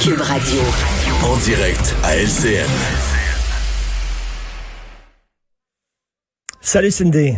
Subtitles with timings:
[0.00, 0.62] Cube Radio.
[1.22, 2.66] En direct à LCN.
[6.62, 7.34] Salut Cindy.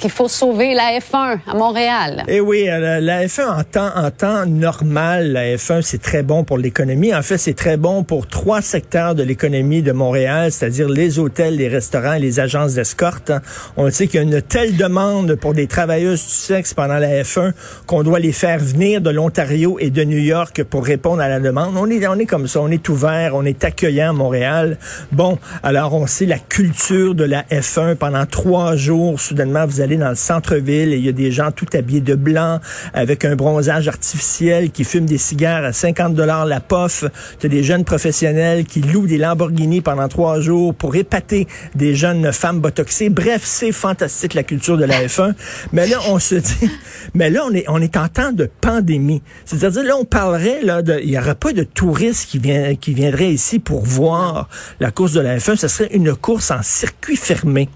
[0.00, 2.24] Qu'il faut sauver la F1 à Montréal?
[2.26, 6.42] Eh oui, euh, la F1 en temps, en temps normal, la F1, c'est très bon
[6.42, 7.14] pour l'économie.
[7.14, 11.56] En fait, c'est très bon pour trois secteurs de l'économie de Montréal, c'est-à-dire les hôtels,
[11.56, 13.30] les restaurants les agences d'escorte.
[13.76, 17.22] On sait qu'il y a une telle demande pour des travailleuses du sexe pendant la
[17.22, 17.52] F1
[17.86, 21.40] qu'on doit les faire venir de l'Ontario et de New York pour répondre à la
[21.40, 21.76] demande.
[21.76, 24.78] On est, on est comme ça, on est ouvert, on est accueillant à Montréal.
[25.12, 29.20] Bon, alors on sait la culture de la F1 pendant trois jours.
[29.20, 32.14] Soudainement, vous allez dans le centre-ville et il y a des gens tout habillés de
[32.14, 32.60] blanc
[32.94, 37.04] avec un bronzage artificiel qui fument des cigares à 50 dollars la pof.
[37.38, 42.32] Tu des jeunes professionnels qui louent des Lamborghini pendant trois jours pour épater des jeunes
[42.32, 43.10] femmes botoxées.
[43.10, 45.34] Bref, c'est fantastique la culture de la F1.
[45.72, 46.70] Mais là, on se dit,
[47.14, 49.22] mais là, on est, on est en temps de pandémie.
[49.44, 53.32] C'est-à-dire, là, on parlerait, là, il y aurait pas de touristes qui, vient, qui viendraient
[53.32, 54.48] ici pour voir
[54.80, 55.56] la course de la F1.
[55.56, 57.68] Ce serait une course en circuit fermé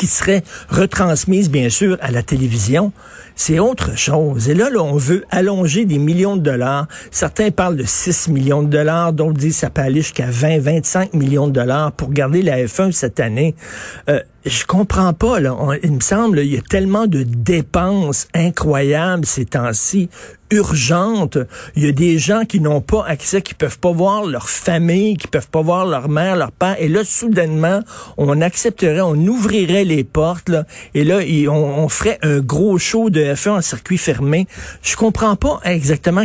[0.00, 2.90] qui serait retransmise, bien sûr, à la télévision,
[3.36, 4.48] c'est autre chose.
[4.48, 6.88] Et là, là, on veut allonger des millions de dollars.
[7.10, 10.58] Certains parlent de 6 millions de dollars, d'autres disent que ça peut aller jusqu'à 20,
[10.60, 13.54] 25 millions de dollars pour garder la F1 cette année.
[14.08, 15.54] Euh, je comprends pas, là.
[15.82, 20.08] il me semble, il y a tellement de dépenses incroyables ces temps-ci,
[20.50, 21.38] urgentes.
[21.76, 25.16] Il y a des gens qui n'ont pas accès, qui peuvent pas voir leur famille,
[25.16, 26.76] qui peuvent pas voir leur mère, leur père.
[26.78, 27.80] Et là, soudainement,
[28.16, 31.18] on accepterait, on ouvrirait les portes, là, et là,
[31.50, 34.46] on, ferait un gros show de F1 en circuit fermé.
[34.82, 36.24] Je comprends pas exactement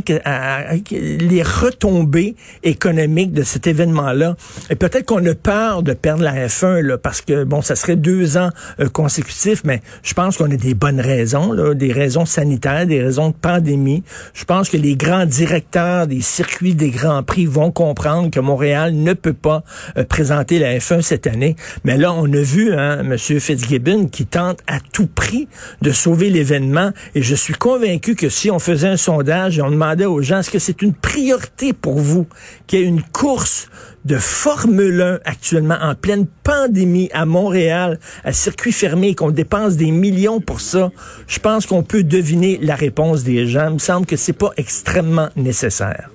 [0.92, 4.36] les retombées économiques de cet événement-là.
[4.70, 7.96] Et peut-être qu'on a peur de perdre la F1, là, parce que, bon, ça serait
[7.96, 12.26] deux ans euh, consécutifs, mais je pense qu'on a des bonnes raisons, là, des raisons
[12.26, 14.04] sanitaires, des raisons de pandémie.
[14.34, 18.94] Je pense que les grands directeurs des circuits des grands prix vont comprendre que Montréal
[18.96, 19.64] ne peut pas
[19.98, 21.56] euh, présenter la F1 cette année.
[21.84, 23.18] Mais là, on a vu hein, M.
[23.18, 25.48] Fitzgibbon qui tente à tout prix
[25.82, 26.92] de sauver l'événement.
[27.16, 30.40] Et je suis convaincu que si on faisait un sondage et on demandait aux gens
[30.40, 32.28] est-ce que c'est une priorité pour vous
[32.68, 33.70] qu'il y ait une course
[34.06, 39.92] de Formule 1 actuellement en pleine pandémie à Montréal, à circuit fermé, qu'on dépense des
[39.92, 40.92] millions pour ça,
[41.28, 43.68] je pense qu'on peut deviner la réponse des gens.
[43.68, 46.10] Il me semble que c'est pas extrêmement nécessaire.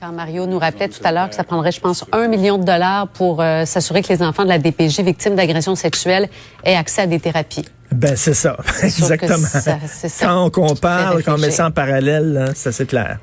[0.00, 2.64] Quand Mario nous rappelait tout à l'heure que ça prendrait, je pense, un million de
[2.64, 6.28] dollars pour euh, s'assurer que les enfants de la DPJ victimes d'agressions sexuelles
[6.64, 7.64] aient accès à des thérapies.
[7.92, 9.46] Ben c'est ça, exactement.
[9.46, 10.26] Ça, ça.
[10.26, 13.18] Quand on compare, quand on met ça en parallèle, ça c'est clair.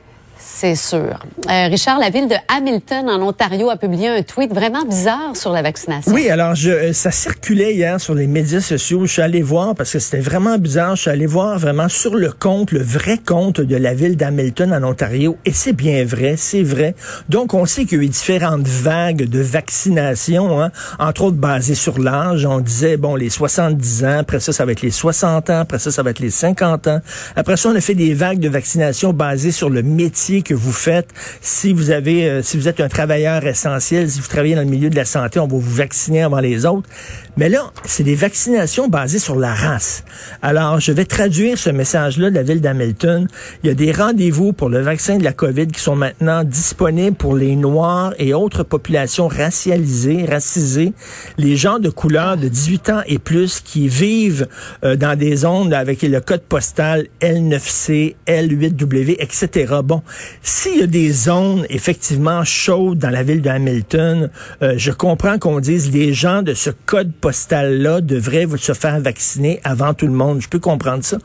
[0.56, 1.20] C'est sûr.
[1.50, 5.52] Euh, Richard, la ville de Hamilton, en Ontario, a publié un tweet vraiment bizarre sur
[5.52, 6.14] la vaccination.
[6.14, 9.06] Oui, alors je, euh, ça circulait hier sur les médias sociaux.
[9.08, 10.96] Je suis allé voir parce que c'était vraiment bizarre.
[10.96, 14.72] Je suis allé voir vraiment sur le compte, le vrai compte de la ville d'Hamilton
[14.74, 15.38] en Ontario.
[15.44, 16.94] Et c'est bien vrai, c'est vrai.
[17.30, 21.76] Donc, on sait qu'il y a eu différentes vagues de vaccination, hein, entre autres basées
[21.76, 22.46] sur l'âge.
[22.46, 25.80] On disait, bon, les 70 ans, après ça, ça va être les 60 ans, après
[25.80, 27.02] ça, ça va être les 50 ans.
[27.36, 30.72] Après ça, on a fait des vagues de vaccination basées sur le métier que vous
[30.72, 31.10] faites.
[31.42, 34.68] Si vous avez, euh, si vous êtes un travailleur essentiel, si vous travaillez dans le
[34.68, 36.88] milieu de la santé, on va vous vacciner avant les autres.
[37.36, 40.04] Mais là, c'est des vaccinations basées sur la race.
[40.42, 43.28] Alors, je vais traduire ce message-là de la ville d'Hamilton.
[43.64, 47.16] Il y a des rendez-vous pour le vaccin de la COVID qui sont maintenant disponibles
[47.16, 50.94] pour les Noirs et autres populations racialisées, racisées,
[51.38, 54.48] les gens de couleur de 18 ans et plus qui vivent
[54.84, 59.76] euh, dans des zones avec le code postal L9C, L8W, etc.
[59.84, 60.02] Bon,
[60.42, 64.30] s'il y a des zones effectivement chaudes dans la ville de Hamilton,
[64.62, 69.60] euh, je comprends qu'on dise les gens de ce code postal-là devraient se faire vacciner
[69.64, 70.42] avant tout le monde.
[70.42, 71.18] Je peux comprendre ça.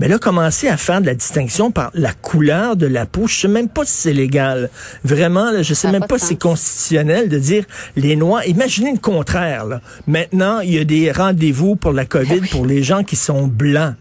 [0.00, 3.40] Mais là, commencer à faire de la distinction par la couleur de la peau, je
[3.40, 4.68] sais même pas si c'est légal.
[5.04, 8.44] Vraiment, là, je sais même pas, si c'est constitutionnel de dire les Noirs.
[8.46, 9.80] Imaginez le contraire.
[10.06, 13.46] Maintenant, il y a des rendez-vous pour la COVID eh pour les gens qui sont
[13.46, 13.94] blancs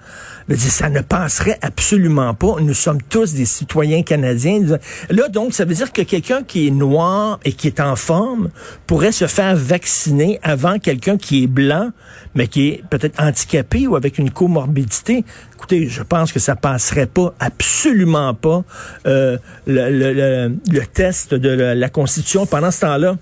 [0.49, 2.55] ça ne passerait absolument pas.
[2.61, 4.61] Nous sommes tous des citoyens canadiens.
[5.09, 8.49] Là, donc, ça veut dire que quelqu'un qui est noir et qui est en forme
[8.87, 11.91] pourrait se faire vacciner avant quelqu'un qui est blanc,
[12.35, 15.23] mais qui est peut-être handicapé ou avec une comorbidité.
[15.55, 18.63] Écoutez, je pense que ça passerait pas, absolument pas,
[19.07, 22.45] euh, le, le, test de la Constitution.
[22.45, 23.15] Pendant ce temps-là,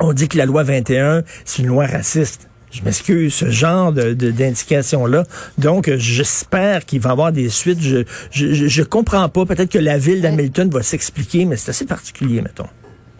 [0.00, 2.48] on dit que la loi 21, c'est une loi raciste.
[2.74, 5.22] Je m'excuse, ce genre de, d'indication-là.
[5.58, 7.80] Donc, j'espère qu'il va y avoir des suites.
[7.80, 7.98] Je,
[8.32, 9.46] je, je comprends pas.
[9.46, 12.66] Peut-être que la ville d'Hamilton va s'expliquer, mais c'est assez particulier, mettons.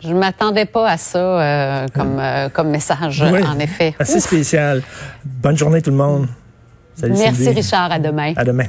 [0.02, 3.94] Je ne m'attendais pas à ça euh, comme, euh, comme message, en effet.
[3.98, 4.82] Assez spécial.
[5.24, 6.26] Bonne journée tout le monde.
[6.96, 8.34] Salut Merci Richard, à demain.
[8.36, 8.66] À demain.